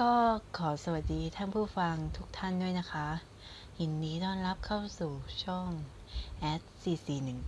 [0.00, 0.14] ก็
[0.58, 3.08] ขอสวัสดีท่านผู้ฟังทุกท่านด้วยนะคะ
[3.80, 5.12] ยินดีต้อนรับเข้าสู่
[5.44, 5.68] ช่อง
[6.52, 6.54] a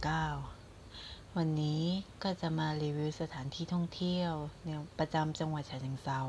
[0.01, 1.83] 4419 วันนี้
[2.23, 4.33] ก็จะมารีวิวสถานที่ท่องเที่ยว
[4.65, 4.69] ใน
[4.99, 6.21] ประจำจังหวัดฉะเชิงเซา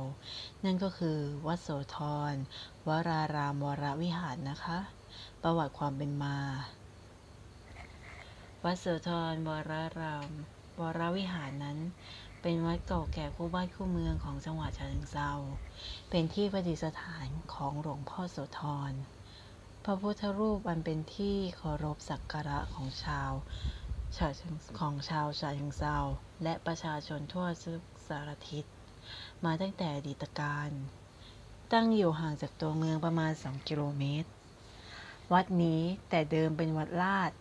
[0.66, 1.18] นั่นก็คือ
[1.48, 1.98] วัดโสธ
[2.32, 2.34] ร
[2.88, 4.78] วรารามวรวิหารนะคะ
[5.44, 6.38] ประวัติความเป็นมา
[8.64, 10.30] วัดโสธรวราราม
[10.80, 11.78] วรวิหารนั้น
[12.48, 15.32] เป็นวัดเก่าแก่คู่บ้านคู่เมืองของจังหวัดฉะเชิงเซา
[16.10, 18.92] เป็นที่ประดิษฐานของหลวงพ่อโสธร
[19.84, 23.32] พระพุทธรูปอันเป็นที่เคารพสักการะของชาว
[24.18, 24.28] ฉะ
[24.80, 25.98] ของชาวฉะเชิงเซา
[26.44, 28.66] และประชาชนทั่วทุกสารทิศ
[29.44, 30.70] มาตั้งแต่อดีตการ
[31.74, 34.30] ตั้งอยู่ห่างจากตัวเมืองประมาณ 2 กิโลเมตร
[35.34, 37.32] วัดนี้แต่เดิมเป็นวัดลาด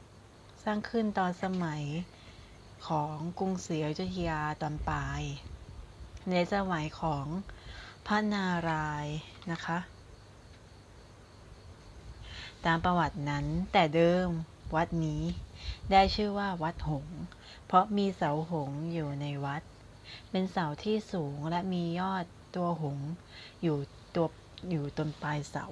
[0.65, 1.85] สร้างขึ้นตอนสมัย
[2.89, 5.23] ของกรุงศรีอยุธยาตอนปลาย
[6.31, 7.27] ในสมัยของ
[8.07, 9.17] พระนารายณ์
[9.51, 9.79] นะคะ
[12.65, 14.29] ตามประวัตินั้นแต่เดิม
[14.77, 15.23] วัดนี้
[15.91, 17.07] ได้ชื่อว่าวัดหง
[17.67, 19.63] เพราะมีเสาหงอยู่ในวัด
[20.31, 22.25] เป็นเสาที่สูงและมียอด
[22.57, 22.99] ตัวหง
[23.63, 23.79] อยู่
[24.15, 24.27] ตัว
[24.71, 25.67] อยู่ตนปลายเสา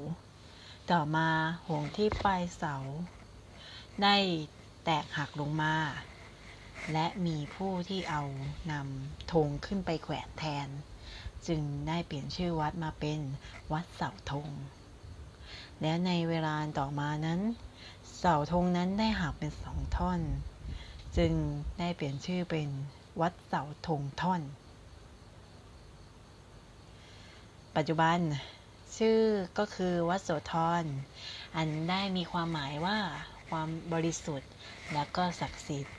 [0.91, 1.29] ต่อมา
[1.69, 2.77] หงที่ปลายเสา
[4.03, 4.17] ได้
[4.85, 5.75] แตกหักลงมา
[6.93, 8.23] และมีผู้ที่เอา
[8.73, 10.69] นำธงขึ้นไปแขวนแทน
[11.49, 13.21] จึงได้เปลี่ยนชื่อวัดมาเป็น
[13.73, 14.49] วัดเสาธง
[15.81, 17.41] และในเวลาต่อมานั้น
[18.19, 20.21] เสาธงนั้นได้หักเป็นสองท่อน
[21.17, 21.33] จึง
[21.79, 22.69] ได้เปลี่ยนชื่อเป็น
[23.21, 24.43] วัดเสาธงท่อน
[27.77, 28.19] ปัจจุบัน
[28.99, 29.21] ชื่อ
[29.59, 30.85] ก็คือวัดโสธร
[31.57, 32.99] อันได้มีความหมายว่า
[33.49, 34.51] ความบริสุทธิ์
[34.93, 35.95] และก็ศักดิ์สิทธิ์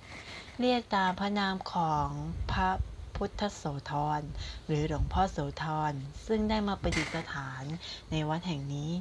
[0.62, 2.09] เรียกตามพระนามของ
[2.52, 2.70] พระ
[3.16, 4.22] พุทธโสธร
[4.66, 5.94] หรือหลวงพ่อโสธร
[6.28, 7.64] ซึ่งได้มาประดิษฐาน
[8.12, 8.92] ในวัดแห่งนี้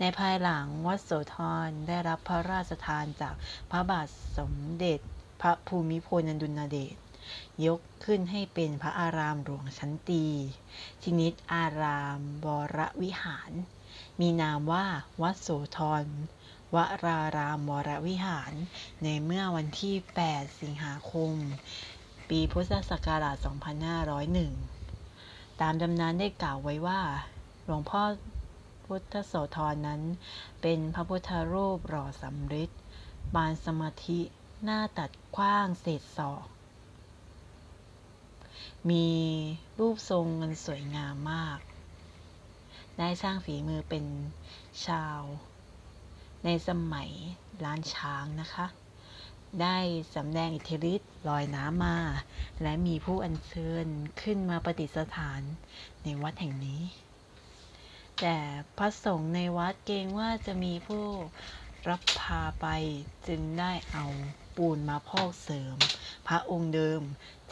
[0.00, 3.34] ในภายหลังวัดโสธรได้รับพระราชทานจาก
[3.70, 4.06] พระบาท
[4.38, 5.00] สมเด็จ
[5.42, 6.96] พระภูมิพลอดุลยเดช
[7.66, 10.26] ยกขึ้นให้เป็นพระอารามหลวงชั้นตี
[11.02, 13.52] ทินิตอารามบรวิหาร
[14.20, 14.86] มีนามว่า
[15.22, 16.04] วัดโสธร
[16.74, 18.52] วรารามวรวิหาร
[19.02, 19.94] ในเมื่อวันที่
[20.26, 21.32] 8 สิงหาคม
[22.28, 23.36] ปีพุทธศักราช
[24.88, 27.00] 2501 ตามตำนานได้กล่าวไว้ว่า
[27.64, 28.02] หลวงพ่อ
[28.84, 30.02] พุทธโสธรนั้น
[30.62, 32.70] เป็นพระพุทธรูปหล่อสำริด
[33.34, 34.20] บานสมาธิ
[34.64, 36.46] หน้าตัดกว้างเศษศอก
[38.90, 39.08] มี
[39.78, 41.58] รูปทรงเงินสวยงามมาก
[42.98, 44.04] ได้สร้างฝีมือเป็น
[44.86, 45.20] ชาว
[46.44, 47.10] ในสมัย
[47.64, 48.66] ล้านช้างนะคะ
[49.62, 49.78] ได้
[50.14, 51.98] สำแดงอิทธิฤทธิ์ลอยน้ำมา
[52.62, 53.86] และมีผู้อัญเชิญ
[54.22, 55.40] ขึ้นมาปฏิสถาน
[56.02, 56.82] ในวัดแห่งนี้
[58.20, 58.36] แต่
[58.78, 61.04] พระสงฆ์ในวัดเกรงว่าจะมีผู้
[61.88, 62.66] รับพาไป
[63.28, 64.06] จึงได้เอา
[64.56, 65.76] ปูนมาพอกเสริม
[66.28, 67.02] พระองค์เดิม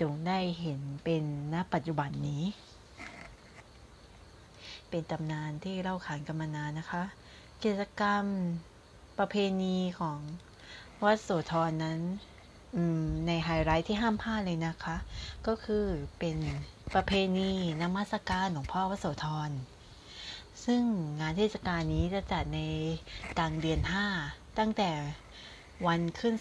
[0.00, 2.44] จงได้เห็นเป็นณปัจจุบันนี้
[4.90, 7.04] เป็นตำนานที่เล่าขานกันมานานนะคะ
[7.64, 8.24] กิจกรรม
[9.18, 10.18] ประเพณีของ
[11.04, 12.00] วัดโสธรนั้น
[13.26, 14.96] ในไฮไลท์ที่ห้ามพลาดเลยนะคะ
[15.46, 15.84] ก็คือ
[16.18, 16.36] เป็น
[16.94, 17.50] ประเพณี
[17.82, 19.50] นมัสการหลวงพ่อวัดโสธร
[20.64, 20.82] ซึ่ง
[21.20, 22.60] งานเทศกาลนี้จะจัดใน
[23.38, 23.80] กลางเดือน
[24.20, 24.90] 5 ตั้งแต่
[25.86, 26.34] วันขึ้น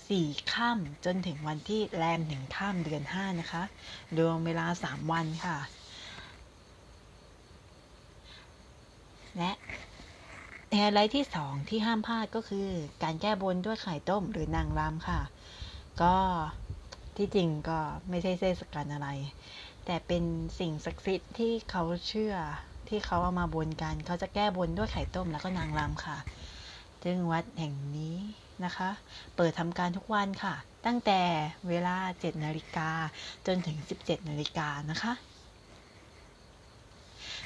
[0.00, 3.62] 14 ค่ำจนถึงวันที่แรมถึงค่ำเดือน 5 นะคะ
[4.18, 5.58] รวมเวลา 3 วันค่ะ
[9.38, 9.52] และ
[10.76, 12.68] ไฮไลท์ที่สองที่ห้ามพลาดก็คือ
[13.02, 15.20] การแก้บนด้วยไข่ต้มหรือนางรำค่ะ
[16.02, 16.16] ก็
[17.16, 19.08] ที่จริงก็ไม่ใช่เทศกาลอะไร
[19.84, 20.24] แต่เป็น
[20.58, 22.34] สิ่งศักดิ์สิทธิ์ที่เขาเชื่อ
[22.88, 26.18] ที่เขาเอามาบนกัน เขาจะแก้บนด้วยไข่ต้มแล้วก็นางรำค่ะ
[27.04, 28.16] ซึ่งวัดแห่งนี้
[28.64, 28.90] นะคะ
[29.36, 30.54] เปิดทำการทุกวันค่ะ
[30.86, 31.20] ตั้งแต่
[31.68, 32.90] เวลา 7 นาฬิกา
[33.46, 35.12] จนถึง 17 นาฬิกานะคะ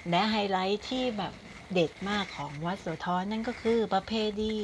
[0.09, 1.35] และไฮไลท์ที่แบบ
[1.73, 4.55] เด็ดมากของวัดโสธรนั่นก็คือประเพณี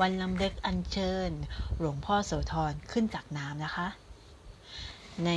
[0.00, 1.30] วันลำเลึกอัญเชิญ
[1.78, 3.88] หลวงพ่อโสธรขึ้นจากน้ำนะคะ
[5.26, 5.30] ใน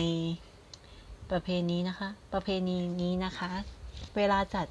[1.31, 3.51] ประเพณีนะคะ ประเพณีนี้นะคะ
[4.15, 4.67] เวลาจัด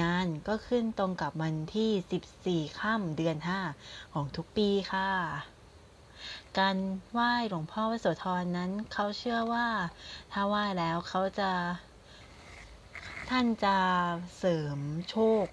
[0.00, 3.36] งานก็ขึ้นตรงกับวันที่ 14 ค่ำเดือน
[3.76, 5.10] 5 ของทุกปีค่ะ
[6.58, 6.76] การ
[7.12, 9.66] ไหว้หลวงพ่อวัดโสธรนั้นเขาเชื่อว่า
[10.32, 11.50] ถ้าไหว้แล้วเขาจะ
[13.30, 13.76] ท่านจะ
[14.38, 14.78] เสริม
[15.10, 15.46] โชค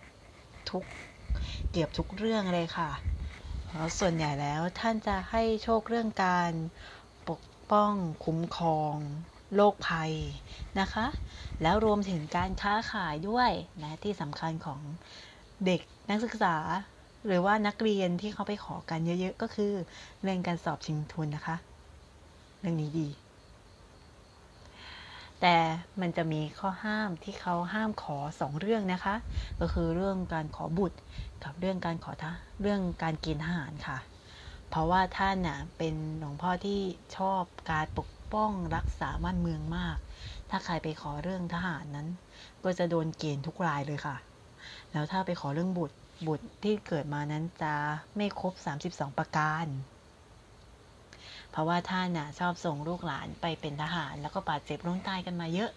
[0.71, 0.85] ทุก
[1.71, 2.91] เกือบทุกเรื่องเลยค่ะ
[3.67, 6.51] เพราะส่วนใหญ่แล้วท่านจะให้โชคเรื่องการ
[7.29, 7.41] ปก
[7.71, 7.93] ป้อง
[8.25, 8.95] คุ้มครอง
[9.55, 10.13] โรคภัย
[10.79, 11.05] นะคะ
[11.61, 13.51] แล้วรวมถึงการค้าขายด้วย
[13.83, 14.81] นะที่สำคัญของ
[15.65, 16.55] เด็กนักศึกษา
[17.25, 19.73] หรือว่านักเรียนที่เขาไปขอกันเยอะๆ ก็คือ
[20.21, 21.55] เรื่องการสอบชิงทุนนะคะ
[22.59, 23.24] เรื่องนี้ดี
[25.41, 25.57] แต่
[26.01, 29.15] มันจะมีข้อห้ามที่เขาห้ามขอสองเรื่องนะคะ
[29.59, 30.97] ก็คือเรื่องการขอบุตร
[31.43, 33.97] กับเรื่องการขอทะเรื่องการกินทหารค่ะ
[34.69, 36.79] เพราะว่าท่านน่ะเป็นหลวงพ่อที่
[37.17, 39.97] ชอบการปกป้องรักษาบ้านเมืองมาก
[40.49, 42.07] ถ้าใครไปขอเรื่องทหารนั้น
[42.63, 44.15] ก็จะโดนเกณฑ์ทุกรายเลยค่ะ
[44.91, 45.95] แล้วถ้าไปขอเรื่องบุตร
[46.27, 47.73] บุตรที่เกิดมานั้นจะ
[48.15, 48.53] ไม่ครบ
[48.85, 49.65] 32 ประการ
[51.55, 55.71] เพราะว่าท่านน่ะชอบส่งลูกหลานไปเป็นทหาร แล้วก็บาดเจ็บล้มตายกันมาเยอะ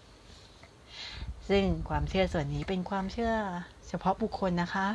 [1.49, 3.33] ซึ่งความเชื่อส่วนนี้เป็นความเชื่อ
[3.87, 4.87] เฉพาะบุคคลนะคะ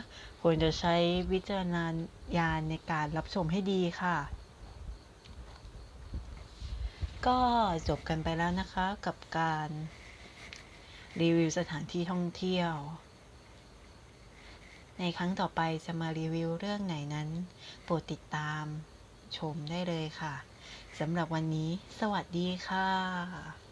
[0.43, 0.95] ควรจะใช้
[1.33, 1.77] วิจารณ
[2.39, 4.17] ญาณในการรับชมให้ดีค่ะ
[7.27, 7.39] ก็
[7.89, 9.69] จบกันไปแล้วนะคะกับการ
[11.21, 12.75] รีวิวสถานที่ท่องเที่ยว
[14.99, 17.29] ในครั้งต่อไปจะมารีวิวเรื่องไหนนั้น
[17.85, 18.65] โปรดติดตาม
[19.39, 20.35] ชมได้เลยค่ะ
[20.99, 21.71] สำหรับวันนี้
[22.01, 23.64] สวัสดีค่ะ